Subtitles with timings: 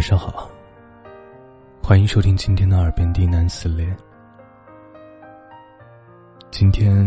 [0.00, 0.50] 晚上好，
[1.82, 3.94] 欢迎收听今天的耳边低喃撕裂。
[6.50, 7.04] 今天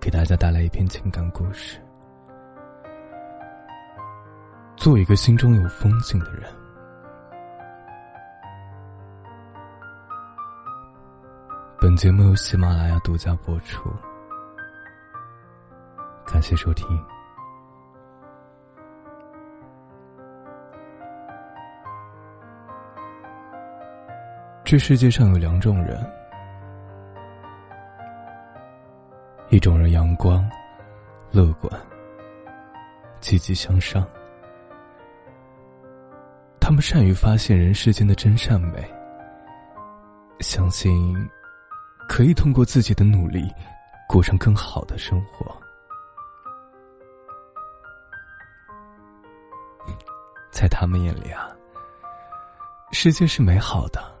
[0.00, 1.78] 给大家带来一篇情感故事。
[4.74, 6.50] 做一个心中有风景的人。
[11.78, 13.94] 本节目由喜马拉雅独家播出，
[16.24, 16.86] 感谢收听。
[24.64, 26.02] 这世界上有两种人，
[29.50, 30.50] 一种人阳光、
[31.30, 31.70] 乐观、
[33.20, 34.08] 积极向上，
[36.58, 38.90] 他们善于发现人世间的真善美，
[40.40, 41.14] 相信
[42.08, 43.52] 可以通过自己的努力
[44.08, 45.54] 过上更好的生活。
[50.50, 51.50] 在他们眼里啊，
[52.92, 54.13] 世界是美好的。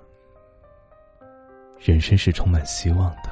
[1.84, 3.30] 人生是充满希望的。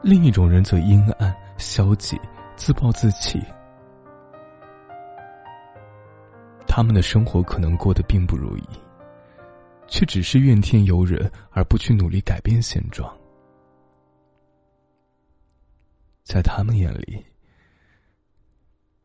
[0.00, 2.16] 另一种人则阴暗、消极、
[2.54, 3.42] 自暴自弃。
[6.68, 8.62] 他们的生活可能过得并不如意，
[9.88, 13.12] 却只是怨天尤人，而不去努力改变现状。
[16.22, 17.26] 在他们眼里，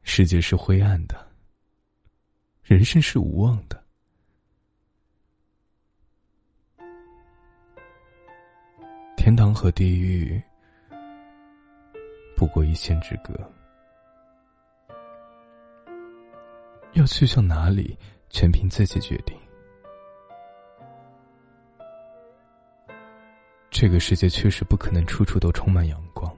[0.04, 1.28] 世界是灰暗的，
[2.62, 3.83] 人生是无望的。
[9.24, 10.38] 天堂和地狱
[12.36, 13.34] 不过一线之隔，
[16.92, 17.98] 要去向哪里，
[18.30, 19.34] 全凭自己决定。
[23.70, 26.30] 这个世界确实不可能处处都充满阳光，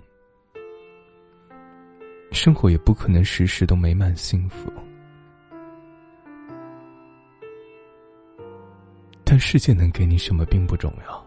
[2.32, 4.72] 生活也不可能时时都美满幸福，
[9.24, 11.25] 但世界能给你什么并不重要。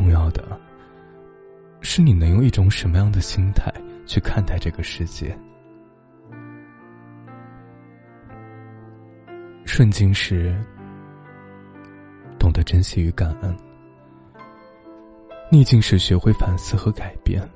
[0.00, 0.58] 重要的，
[1.82, 3.70] 是你能用一种什么样的心态
[4.06, 5.38] 去看待这个世界。
[9.66, 10.56] 顺境时，
[12.38, 13.54] 懂得珍惜与感恩；
[15.50, 17.46] 逆境时，学会反思和改变。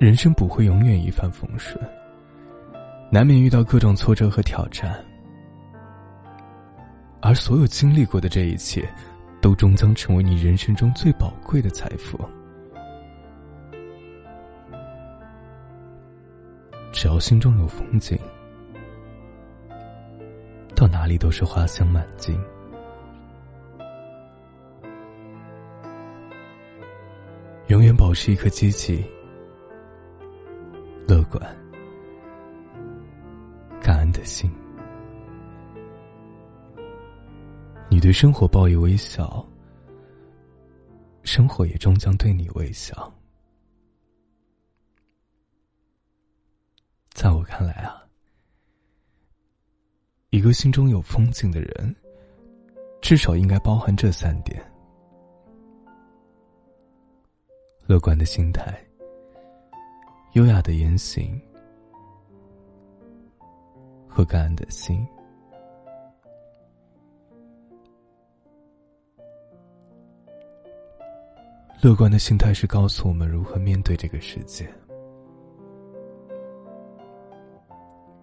[0.00, 1.78] 人生不会永远一帆风顺，
[3.12, 4.92] 难免遇到各种挫折和挑战。
[7.22, 8.88] 而所有经历过的这一切，
[9.40, 12.18] 都终将成为你人生中最宝贵的财富。
[16.92, 18.18] 只要心中有风景，
[20.74, 22.38] 到哪里都是花香满径。
[27.68, 29.04] 永远保持一颗积极、
[31.06, 31.40] 乐观、
[33.80, 34.50] 感恩的心。
[38.00, 39.46] 你对生活报以微笑，
[41.22, 43.12] 生活也终将对你微笑。
[47.10, 48.02] 在我看来啊，
[50.30, 51.94] 一个心中有风景的人，
[53.02, 54.58] 至少应该包含这三点：
[57.86, 58.82] 乐观的心态、
[60.32, 61.38] 优雅的言行
[64.08, 65.06] 和感恩的心。
[71.82, 74.70] 乐观的心态是告诉我们如何面对这个世界。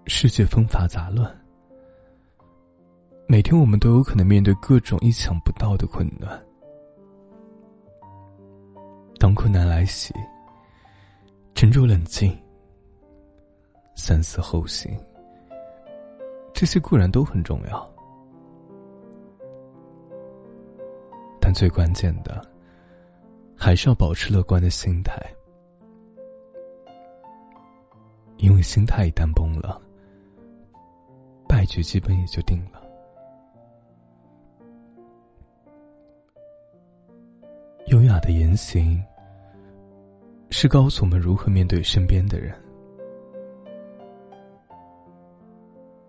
[0.05, 1.35] 世界纷繁杂乱，
[3.27, 6.39] 每天我们都有可能面对各种意想不到的困难。
[9.17, 10.13] 当困难来袭，
[11.55, 12.37] 沉着冷静，
[13.95, 14.95] 三思后行，
[16.53, 17.91] 这些固然都很重要，
[21.41, 22.39] 但最关键的。
[23.57, 25.19] 还是要保持乐观的心态，
[28.37, 29.81] 因为心态一旦崩了，
[31.49, 32.81] 败局基本也就定了。
[37.87, 39.03] 优雅的言行
[40.49, 42.53] 是告诉我们如何面对身边的人。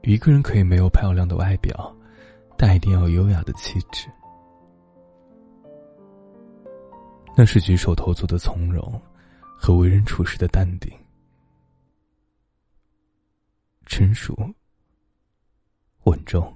[0.03, 1.95] 一个人可以没有漂亮的外表，
[2.56, 4.09] 但一定要有优雅的气质。
[7.40, 9.00] 那是举手投足的从容，
[9.56, 10.93] 和为人处事的淡定、
[13.87, 14.37] 成熟、
[16.02, 16.52] 稳重、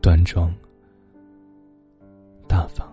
[0.00, 0.54] 端庄、
[2.46, 2.88] 大方。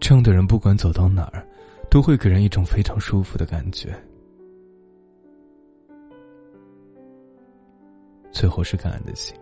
[0.00, 1.46] 这样的人不管走到哪儿，
[1.90, 3.94] 都会给人一种非常舒服的感觉。
[8.32, 9.36] 最后是感恩的心。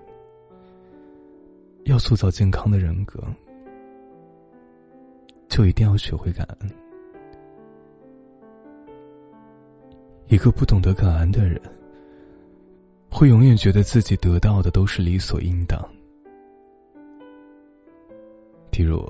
[1.85, 3.23] 要塑造健康的人格，
[5.49, 6.71] 就一定要学会感恩。
[10.29, 11.61] 一个不懂得感恩的人，
[13.11, 15.79] 会永远觉得自己得到的都是理所应当。
[18.71, 19.07] 比如，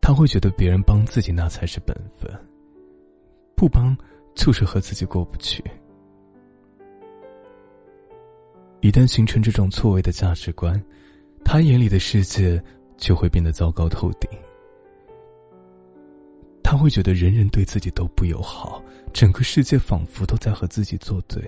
[0.00, 2.32] 他会觉得别人帮自己那才是本分，
[3.54, 3.94] 不帮
[4.34, 5.62] 就是和自己过不去。
[8.80, 10.82] 一旦形成这种错位的价值观，
[11.44, 12.62] 他眼里的世界
[12.96, 14.30] 就会变得糟糕透顶。
[16.62, 18.82] 他会觉得人人对自己都不友好，
[19.12, 21.42] 整个世界仿佛都在和自己作对。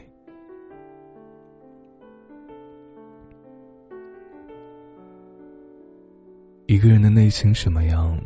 [6.67, 8.19] 一个人的内心什么样，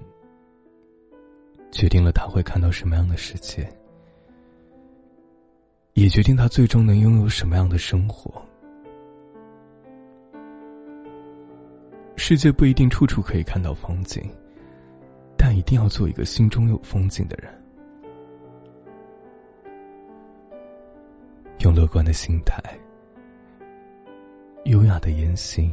[1.71, 3.69] 决定了他会看到什么样的世界，
[5.95, 8.43] 也决定他最终能拥有什么样的生活。
[12.29, 14.21] 世界不一定处处可以看到风景，
[15.39, 17.55] 但一定要做一个心中有风景的人。
[21.61, 22.61] 用乐观的心态、
[24.65, 25.73] 优雅的言行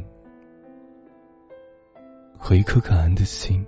[2.38, 3.66] 和一颗感恩的心，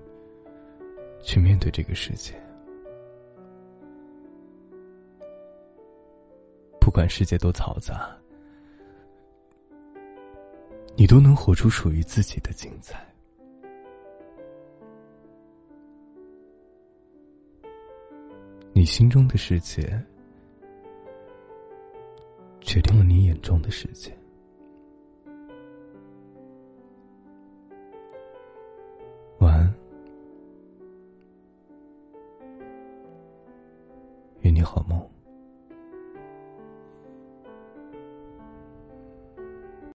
[1.21, 2.41] 去面对这个世界。
[6.81, 8.17] 不管世界多嘈杂。
[10.99, 13.07] 你都能活出属于自己的精彩。
[18.73, 19.83] 你心中的世界，
[22.61, 24.11] 决定了你眼中的世界。
[29.41, 29.75] 晚安，
[34.41, 34.99] 愿你好梦。